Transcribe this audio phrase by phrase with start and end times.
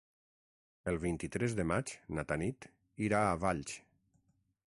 [0.91, 2.67] El vint-i-tres de maig na Tanit
[3.09, 3.77] irà a Valls.